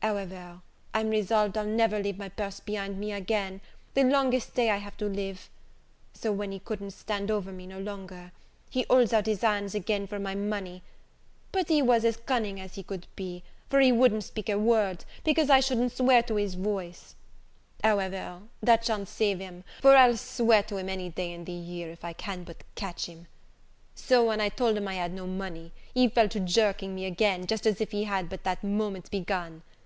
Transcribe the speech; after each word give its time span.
However, 0.00 0.60
I'm 0.92 1.08
resolved 1.08 1.56
I'll 1.56 1.64
never 1.64 1.98
leave 1.98 2.18
my 2.18 2.28
purse 2.28 2.60
behind 2.60 2.98
me 3.00 3.10
again, 3.10 3.62
the 3.94 4.04
longest 4.04 4.54
day 4.54 4.68
I 4.68 4.76
have 4.76 4.98
to 4.98 5.06
live. 5.06 5.48
So 6.12 6.30
when 6.30 6.52
he 6.52 6.58
couldn't 6.58 6.90
stand 6.90 7.30
over 7.30 7.50
me 7.50 7.66
no 7.66 7.78
longer, 7.78 8.30
he 8.68 8.84
holds 8.90 9.14
out 9.14 9.24
his 9.24 9.40
hands 9.40 9.74
again 9.74 10.06
for 10.06 10.18
my 10.18 10.34
money; 10.34 10.82
but 11.52 11.68
he 11.70 11.80
was 11.80 12.04
as 12.04 12.18
cunning 12.18 12.60
as 12.60 12.78
could 12.86 13.06
be, 13.16 13.42
for 13.70 13.80
he 13.80 13.92
wouldn't 13.92 14.24
speak 14.24 14.50
a 14.50 14.58
word, 14.58 15.06
because 15.24 15.48
I 15.48 15.60
shouldn't 15.60 15.92
swear 15.96 16.22
to 16.24 16.36
his 16.36 16.54
voice; 16.54 17.14
however, 17.82 18.42
that 18.62 18.84
sha'n't 18.84 19.08
save 19.08 19.38
him, 19.40 19.64
for 19.80 19.96
I'll 19.96 20.18
swear 20.18 20.62
to 20.64 20.76
him 20.76 20.90
any 20.90 21.08
day 21.08 21.32
in 21.32 21.46
the 21.46 21.52
year, 21.52 21.90
if 21.90 22.04
I 22.04 22.12
can 22.12 22.44
but 22.44 22.62
catch 22.74 23.06
him. 23.06 23.26
So, 23.94 24.26
when 24.26 24.42
I 24.42 24.50
told 24.50 24.76
him 24.76 24.86
I 24.86 24.94
had 24.96 25.14
no 25.14 25.26
money, 25.26 25.72
he 25.94 26.08
fell 26.10 26.28
to 26.28 26.40
jerking 26.40 26.94
me 26.94 27.06
again, 27.06 27.46
just 27.46 27.64
as 27.66 27.80
if 27.80 27.92
he 27.92 28.04
had 28.04 28.28
but 28.28 28.44
that 28.44 28.62
moment 28.62 29.10
begun! 29.10 29.62